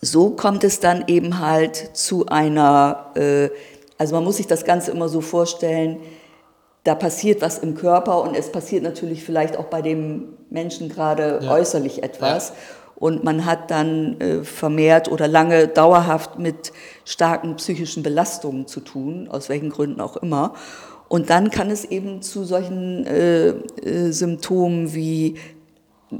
so 0.00 0.30
kommt 0.30 0.64
es 0.64 0.80
dann 0.80 1.04
eben 1.06 1.38
halt 1.40 1.76
zu 1.96 2.26
einer, 2.26 3.12
äh, 3.16 3.48
also 3.98 4.14
man 4.14 4.24
muss 4.24 4.36
sich 4.36 4.46
das 4.46 4.64
Ganze 4.64 4.90
immer 4.90 5.08
so 5.08 5.20
vorstellen, 5.20 5.98
da 6.84 6.94
passiert 6.94 7.40
was 7.40 7.58
im 7.58 7.74
Körper 7.74 8.20
und 8.22 8.36
es 8.36 8.52
passiert 8.52 8.82
natürlich 8.82 9.24
vielleicht 9.24 9.56
auch 9.56 9.64
bei 9.66 9.80
dem 9.82 10.36
Menschen 10.54 10.88
gerade 10.88 11.40
Ja. 11.42 11.50
äußerlich 11.52 12.02
etwas. 12.02 12.54
Und 12.96 13.24
man 13.24 13.44
hat 13.44 13.70
dann 13.70 14.20
äh, 14.20 14.44
vermehrt 14.44 15.10
oder 15.10 15.26
lange 15.28 15.66
dauerhaft 15.68 16.38
mit 16.38 16.72
starken 17.04 17.56
psychischen 17.56 18.02
Belastungen 18.02 18.66
zu 18.66 18.80
tun, 18.80 19.28
aus 19.30 19.48
welchen 19.48 19.68
Gründen 19.68 20.00
auch 20.00 20.16
immer. 20.16 20.54
Und 21.08 21.28
dann 21.28 21.50
kann 21.50 21.70
es 21.70 21.84
eben 21.84 22.22
zu 22.22 22.44
solchen 22.44 23.04
äh, 23.06 23.48
äh, 23.48 24.10
Symptomen 24.12 24.94
wie 24.94 25.36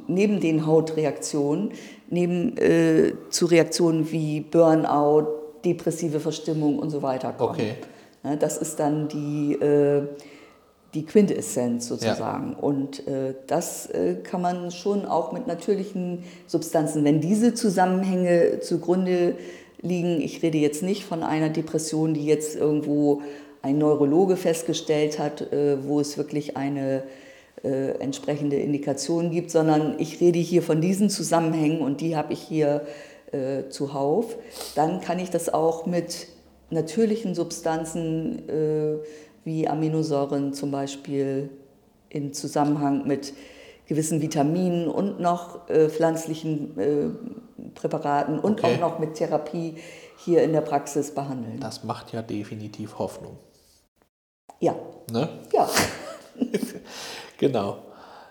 neben 0.09 0.41
den 0.41 0.67
Hautreaktionen, 0.67 1.71
neben 2.11 2.57
äh, 2.59 3.13
zu 3.31 3.47
Reaktionen 3.47 4.11
wie 4.11 4.41
Burnout, 4.41 5.29
depressive 5.65 6.21
Verstimmung 6.21 6.79
und 6.81 6.91
so 6.91 7.03
weiter 7.03 7.33
kommen. 7.33 7.51
Okay. 7.51 7.75
Ne, 8.25 8.37
das 8.37 8.59
ist 8.59 8.79
dann 8.81 9.09
die, 9.09 9.55
äh, 9.55 10.03
die 10.95 11.05
Quintessenz 11.05 11.89
sozusagen. 11.89 12.55
Und 12.55 13.07
äh, 13.07 13.35
das 13.47 13.87
äh, 13.87 14.15
kann 14.23 14.41
man 14.41 14.71
schon 14.71 15.05
auch 15.05 15.33
mit 15.33 15.47
natürlichen 15.47 16.25
Substanzen, 16.47 17.05
wenn 17.05 17.21
diese 17.21 17.55
Zusammenhänge 17.55 18.61
zugrunde 18.61 19.35
liegen, 19.83 20.21
ich 20.21 20.43
rede 20.43 20.59
jetzt 20.59 20.83
nicht 20.83 21.05
von 21.05 21.23
einer 21.23 21.51
Depression, 21.51 22.15
die 22.15 22.25
jetzt 22.25 22.57
irgendwo 22.57 23.23
ein 23.61 23.79
Neurologe 23.79 24.37
festgestellt 24.37 25.19
hat, 25.19 25.53
äh, 25.53 25.77
wo 25.87 26.01
es 26.01 26.17
wirklich 26.17 26.57
eine 26.57 27.03
äh, 27.63 27.99
entsprechende 27.99 28.57
Indikation 28.57 29.31
gibt, 29.31 29.51
sondern 29.51 29.97
ich 29.99 30.21
rede 30.21 30.39
hier 30.39 30.63
von 30.63 30.81
diesen 30.81 31.11
Zusammenhängen 31.11 31.81
und 31.81 32.01
die 32.01 32.17
habe 32.17 32.33
ich 32.33 32.41
hier 32.41 32.87
äh, 33.33 33.69
zuhauf. 33.69 34.37
Dann 34.75 35.01
kann 35.01 35.19
ich 35.19 35.31
das 35.31 35.53
auch 35.53 35.87
mit 35.87 36.29
natürlichen 36.71 37.35
Substanzen 37.35 38.49
äh, 38.49 38.99
wie 39.45 39.69
Aminosäuren 39.69 40.53
zum 40.55 40.71
Beispiel 40.71 41.51
in 42.09 42.33
Zusammenhang 42.33 43.07
mit 43.07 43.33
gewissen 43.87 44.23
Vitaminen 44.23 44.89
und 44.89 45.21
noch 45.21 45.69
äh, 45.69 45.89
pflanzlichen 45.89 46.79
äh, 46.79 47.71
Präparaten 47.75 48.39
und 48.39 48.63
Okay. 48.65 48.77
auch 48.77 48.81
noch 48.81 48.99
mit 48.99 49.15
Therapie 49.15 49.77
hier 50.17 50.43
in 50.43 50.53
der 50.53 50.61
Praxis 50.63 51.11
behandeln. 51.15 51.61
Das 51.61 51.85
macht 51.85 52.13
ja 52.13 52.23
definitiv 52.23 52.99
Hoffnung. 52.99 53.37
Ja, 54.61 54.75
Ne? 55.11 55.29
ja. 55.53 55.69
Genau. 57.39 57.79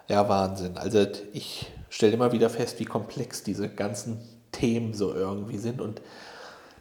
Ja, 0.10 0.28
Wahnsinn. 0.28 0.78
Also 0.78 1.06
ich 1.34 1.72
stelle 1.90 2.14
immer 2.14 2.32
wieder 2.32 2.50
fest, 2.50 2.80
wie 2.80 2.86
komplex 2.86 3.44
diese 3.44 3.70
ganzen 3.70 4.20
Themen 4.52 4.94
so 4.94 5.14
irgendwie 5.14 5.58
sind 5.58 5.82
und 5.82 6.02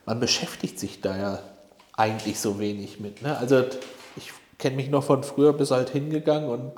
man 0.07 0.19
beschäftigt 0.21 0.79
sich 0.79 1.01
da 1.01 1.17
ja 1.17 1.39
eigentlich 1.97 2.41
so 2.41 2.59
wenig 2.59 3.01
mit. 3.01 3.23
Ne? 3.23 3.37
Also 3.37 3.65
ich 4.17 4.33
kenne 4.59 4.77
mich 4.77 4.91
noch 4.91 5.05
von 5.05 5.23
früher 5.23 5.53
bis 5.53 5.71
halt 5.71 5.91
hingegangen 5.91 6.49
und 6.49 6.73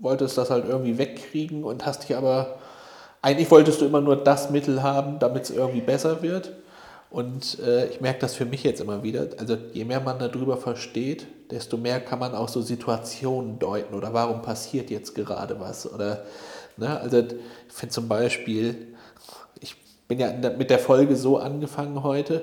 wolltest 0.00 0.38
das 0.38 0.50
halt 0.50 0.66
irgendwie 0.68 0.98
wegkriegen 0.98 1.64
und 1.64 1.86
hast 1.86 2.08
dich 2.08 2.16
aber, 2.16 2.58
eigentlich 3.22 3.50
wolltest 3.50 3.80
du 3.80 3.86
immer 3.86 4.00
nur 4.00 4.16
das 4.16 4.50
Mittel 4.50 4.82
haben, 4.82 5.18
damit 5.18 5.44
es 5.44 5.50
irgendwie 5.50 5.80
besser 5.80 6.22
wird. 6.22 6.52
Und 7.10 7.58
äh, 7.60 7.86
ich 7.88 8.00
merke 8.00 8.20
das 8.20 8.34
für 8.34 8.44
mich 8.44 8.62
jetzt 8.62 8.80
immer 8.80 9.02
wieder. 9.02 9.28
Also 9.38 9.56
je 9.72 9.84
mehr 9.84 10.00
man 10.00 10.18
darüber 10.18 10.56
versteht, 10.56 11.26
desto 11.50 11.76
mehr 11.76 12.00
kann 12.00 12.18
man 12.18 12.34
auch 12.34 12.48
so 12.48 12.60
Situationen 12.60 13.58
deuten 13.58 13.94
oder 13.94 14.12
warum 14.12 14.42
passiert 14.42 14.90
jetzt 14.90 15.14
gerade 15.14 15.58
was. 15.60 15.90
Oder 15.90 16.24
ne, 16.76 17.00
also 17.00 17.18
ich 17.18 17.34
finde 17.68 17.92
zum 17.94 18.08
Beispiel, 18.08 18.88
ich 19.60 19.76
bin 20.08 20.18
ja 20.18 20.32
mit 20.58 20.70
der 20.70 20.78
Folge 20.78 21.16
so 21.16 21.38
angefangen 21.38 22.02
heute, 22.02 22.42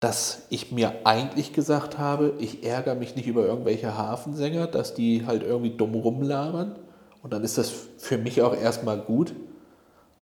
dass 0.00 0.46
ich 0.48 0.72
mir 0.72 0.94
eigentlich 1.04 1.52
gesagt 1.52 1.98
habe, 1.98 2.32
ich 2.38 2.64
ärgere 2.64 2.94
mich 2.94 3.16
nicht 3.16 3.28
über 3.28 3.44
irgendwelche 3.44 3.96
Hafensänger, 3.96 4.66
dass 4.66 4.94
die 4.94 5.26
halt 5.26 5.42
irgendwie 5.42 5.76
dumm 5.76 5.94
rumlabern. 5.94 6.76
Und 7.22 7.34
dann 7.34 7.44
ist 7.44 7.58
das 7.58 7.70
für 7.98 8.16
mich 8.16 8.40
auch 8.40 8.56
erstmal 8.56 8.98
gut. 8.98 9.34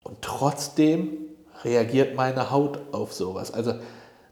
Und 0.04 0.22
trotzdem 0.22 1.10
reagiert 1.64 2.16
meine 2.16 2.52
Haut 2.52 2.80
auf 2.92 3.14
sowas? 3.14 3.54
Also 3.54 3.76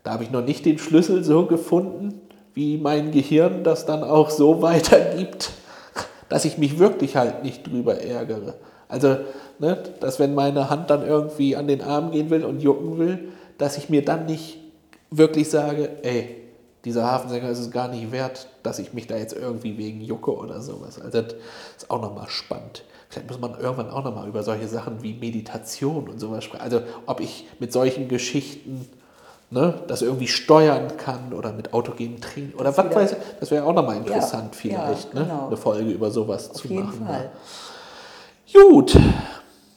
da 0.03 0.12
habe 0.12 0.24
ich 0.24 0.31
noch 0.31 0.43
nicht 0.43 0.65
den 0.65 0.77
Schlüssel 0.77 1.24
so 1.24 1.46
gefunden, 1.46 2.19
wie 2.53 2.77
mein 2.77 3.12
Gehirn 3.12 3.63
das 3.63 3.86
dann 3.86 4.03
auch 4.03 4.29
so 4.29 4.62
weitergibt, 4.62 5.51
dass 6.27 6.43
ich 6.43 6.58
mich 6.58 6.79
wirklich 6.79 7.15
halt 7.15 7.43
nicht 7.43 7.65
drüber 7.65 8.01
ärgere. 8.01 8.55
Also, 8.89 9.17
ne, 9.60 9.77
dass 10.01 10.19
wenn 10.19 10.34
meine 10.34 10.69
Hand 10.69 10.89
dann 10.89 11.05
irgendwie 11.05 11.55
an 11.55 11.67
den 11.67 11.81
Arm 11.81 12.12
gehen 12.12 12.29
will 12.29 12.43
und 12.43 12.62
jucken 12.62 12.98
will, 12.98 13.29
dass 13.58 13.77
ich 13.77 13.89
mir 13.89 14.03
dann 14.03 14.25
nicht 14.25 14.58
wirklich 15.11 15.49
sage, 15.49 16.03
ey, 16.03 16.35
dieser 16.85 17.11
Hafensänger 17.11 17.49
ist 17.49 17.59
es 17.59 17.71
gar 17.71 17.89
nicht 17.89 18.11
wert, 18.11 18.47
dass 18.63 18.79
ich 18.79 18.93
mich 18.93 19.07
da 19.07 19.17
jetzt 19.17 19.33
irgendwie 19.33 19.77
wegen 19.77 20.01
jucke 20.01 20.35
oder 20.35 20.61
sowas. 20.61 20.99
Also 20.99 21.21
das 21.21 21.35
ist 21.77 21.91
auch 21.91 22.01
nochmal 22.01 22.29
spannend. 22.29 22.83
Vielleicht 23.09 23.29
muss 23.29 23.39
man 23.39 23.59
irgendwann 23.59 23.89
auch 23.89 24.03
nochmal 24.03 24.27
über 24.27 24.43
solche 24.43 24.67
Sachen 24.67 25.01
wie 25.03 25.13
Meditation 25.13 26.07
und 26.07 26.19
sowas 26.19 26.43
sprechen. 26.43 26.63
Also 26.63 26.81
ob 27.05 27.19
ich 27.19 27.47
mit 27.59 27.73
solchen 27.73 28.07
Geschichten 28.07 28.87
ne, 29.51 29.73
das 29.87 30.01
irgendwie 30.01 30.27
steuern 30.27 30.95
kann 30.97 31.33
oder 31.33 31.51
mit 31.51 31.73
autogenem 31.73 32.21
Training 32.21 32.53
oder 32.53 32.75
was 32.75 32.95
weiß 32.95 33.11
ich. 33.13 33.17
Das 33.39 33.51
wäre 33.51 33.65
auch 33.65 33.73
nochmal 33.73 33.97
interessant 33.97 34.53
ja, 34.53 34.59
vielleicht, 34.59 35.13
ja, 35.13 35.19
ne, 35.19 35.25
genau. 35.25 35.41
ne, 35.41 35.47
eine 35.47 35.57
Folge 35.57 35.89
über 35.89 36.11
sowas 36.11 36.51
Auf 36.51 36.57
zu 36.57 36.67
jeden 36.67 36.85
machen. 36.85 37.05
Fall. 37.05 37.31
Gut, 38.53 38.97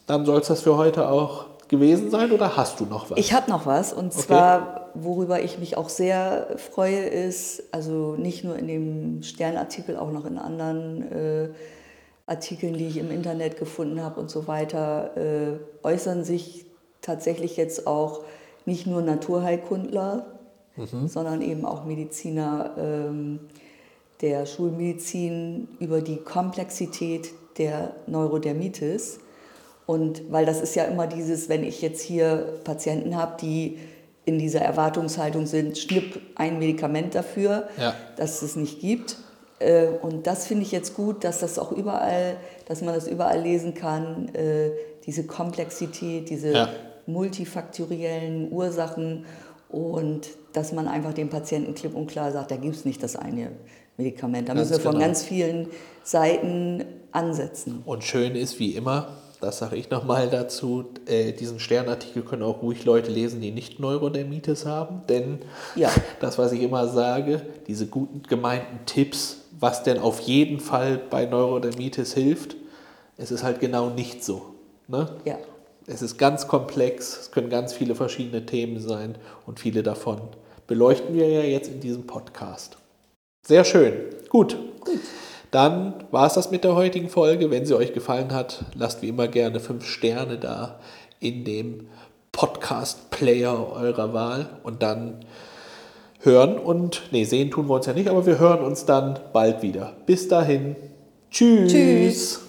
dann 0.07 0.25
soll 0.25 0.41
es 0.41 0.49
das 0.49 0.63
für 0.63 0.77
heute 0.77 1.09
auch 1.09 1.47
gewesen 1.73 2.11
sein 2.11 2.31
oder 2.33 2.57
hast 2.57 2.81
du 2.81 2.85
noch 2.85 3.11
was? 3.11 3.19
Ich 3.19 3.33
habe 3.33 3.51
noch 3.51 3.65
was 3.65 3.95
und 3.95 4.13
okay. 4.13 4.27
zwar, 4.27 4.91
worüber 4.93 5.43
ich 5.43 5.59
mich 5.59 5.79
auch 5.79 5.89
sehr 5.89 6.49
freue, 6.59 7.01
ist, 7.01 7.63
also 7.73 8.15
nicht 8.15 8.45
nur 8.45 8.57
in 8.57 8.69
dem 8.69 9.23
Sternartikel, 9.23 9.97
auch 9.97 10.13
noch 10.13 10.27
in 10.27 10.37
anderen 10.37 11.11
äh, 11.11 11.49
Artikeln, 12.27 12.75
die 12.75 12.89
ich 12.89 12.99
im 12.99 13.11
Internet 13.11 13.59
gefunden 13.59 14.03
habe 14.03 14.21
und 14.21 14.31
so 14.31 14.47
weiter, 14.47 15.17
äh, 15.17 15.59
äußern 15.83 16.25
sich 16.25 16.67
tatsächlich 17.01 17.57
jetzt 17.57 17.87
auch 17.87 18.21
nicht 18.67 18.87
nur 18.87 19.01
Naturheilkundler, 19.01 20.27
mhm. 20.77 21.09
sondern 21.09 21.41
eben 21.41 21.65
auch 21.65 21.87
Mediziner 21.87 22.73
ähm, 22.77 23.41
der 24.21 24.45
Schulmedizin 24.45 25.69
über 25.81 26.03
die 26.03 26.19
Komplexität 26.19 27.33
der 27.57 27.95
Neurodermitis 28.07 29.21
und 29.87 30.31
weil 30.31 30.47
das 30.47 30.61
ist 30.61 30.75
ja 30.75 30.85
immer 30.85 31.07
dieses, 31.07 31.49
wenn 31.49 31.65
ich 31.65 31.83
jetzt 31.83 32.03
hier 32.03 32.61
Patienten 32.65 33.17
habe, 33.17 33.37
die 33.41 33.79
in 34.25 34.39
dieser 34.39 34.61
Erwartungshaltung 34.61 35.47
sind, 35.47 35.77
schnipp 35.77 36.21
ein 36.37 36.59
Medikament 36.59 37.15
dafür, 37.15 37.69
ja. 37.79 37.95
dass 38.17 38.43
es 38.43 38.55
nicht 38.55 38.81
gibt. 38.81 39.17
Äh, 39.59 39.87
und 40.01 40.27
das 40.27 40.47
finde 40.47 40.63
ich 40.63 40.73
jetzt 40.73 40.95
gut, 40.95 41.25
dass 41.25 41.41
das 41.41 41.59
auch 41.59 41.73
überall, 41.73 42.37
dass 42.67 42.83
man 42.83 42.95
das 42.95 43.09
überall 43.09 43.41
lesen 43.41 43.75
kann, 43.75 44.33
äh, 44.35 44.71
diese 45.07 45.25
Komplexität, 45.25 46.31
diese 46.31 46.53
ja. 46.53 46.69
multifaktoriellen 47.07 48.53
Ursachen 48.53 49.25
und 49.69 50.29
dass 50.53 50.73
man 50.73 50.87
einfach 50.87 51.15
dem 51.15 51.29
Patienten 51.29 51.75
klipp 51.75 51.97
und 51.97 52.07
klar 52.07 52.31
sagt, 52.31 52.51
da 52.53 52.57
gibt 52.57 52.77
es 52.77 52.85
nicht 52.85 53.03
das 53.03 53.17
eine 53.17 53.51
Medikament. 53.97 54.49
Da 54.49 54.55
müssen 54.55 54.71
wir 54.71 54.81
von 54.81 54.93
genau. 54.93 55.05
ganz 55.05 55.25
vielen 55.25 55.69
Seiten 56.05 56.85
ansetzen. 57.11 57.83
Und 57.85 58.05
schön 58.05 58.37
ist 58.37 58.59
wie 58.59 58.75
immer, 58.77 59.17
das 59.43 59.59
sage 59.59 59.75
ich 59.75 59.91
nochmal 59.91 60.31
dazu, 60.31 60.85
äh, 61.07 61.33
diesen 61.33 61.59
Sternartikel 61.59 62.23
können 62.23 62.45
auch 62.45 62.63
ruhig 62.63 62.85
Leute 62.85 63.11
lesen, 63.11 63.41
die 63.41 63.51
nicht 63.51 63.81
Neurodermitis 63.81 64.67
haben, 64.67 65.03
denn 65.09 65.41
ja. 65.75 65.91
das, 66.21 66.39
was 66.39 66.53
ich 66.53 66.63
immer 66.63 66.87
sage, 66.87 67.43
diese 67.67 67.87
guten 67.87 68.23
gemeinten 68.23 68.87
Tipps, 68.87 69.39
was 69.59 69.83
denn 69.83 69.99
auf 69.99 70.21
jeden 70.21 70.61
Fall 70.61 70.97
bei 71.11 71.27
Neurodermitis 71.27 72.15
hilft, 72.15 72.57
es 73.17 73.33
ist 73.33 73.43
halt 73.43 73.59
genau 73.59 73.91
nicht 73.91 74.25
so. 74.25 74.55
Ne? 74.87 75.09
Ja. 75.25 75.39
Es 75.89 76.03
ist 76.03 76.19
ganz 76.19 76.47
komplex, 76.47 77.19
es 77.19 77.31
können 77.33 77.51
ganz 77.51 77.73
viele 77.73 77.97
verschiedene 77.97 78.47
Themen 78.47 78.79
sein 78.79 79.17
und 79.45 79.59
viele 79.59 79.83
davon 79.83 80.21
beleuchten 80.69 81.17
wir 81.17 81.29
ja 81.29 81.43
jetzt 81.43 81.69
in 81.69 81.81
diesem 81.81 82.07
Podcast. 82.07 82.77
Sehr 83.45 83.65
schön. 83.65 83.95
Gut. 84.29 84.57
Gut. 84.81 85.01
Dann 85.53 85.95
war 86.11 86.27
es 86.27 86.33
das 86.33 86.51
mit 86.51 86.65
der 86.65 86.75
heutigen 86.75 87.11
Folge. 87.11 87.51
Wenn 87.51 87.67
sie 87.67 87.77
euch 87.77 87.93
gefallen 87.93 88.33
hat, 88.33 88.65
lasst 88.75 89.03
wie 89.03 89.09
immer 89.09 89.29
gerne 89.29 89.61
fünf 89.61 89.87
Sterne 89.87 90.39
da 90.39 90.81
in 91.21 91.45
dem 91.45 91.89
Podcast-Player 92.33 93.71
eurer 93.73 94.15
Wahl 94.15 94.49
und 94.65 94.83
dann 94.83 95.25
hören 96.21 96.59
und, 96.59 97.03
nee, 97.11 97.25
sehen 97.25 97.51
tun 97.51 97.69
wir 97.69 97.75
uns 97.75 97.87
ja 97.87 97.93
nicht, 97.93 98.09
aber 98.09 98.25
wir 98.25 98.39
hören 98.39 98.65
uns 98.65 98.87
dann 98.87 99.19
bald 99.35 99.63
wieder. 99.63 99.93
Bis 100.07 100.27
dahin. 100.27 100.75
Tschüss. 101.31 101.71
Tschüss. 101.71 102.41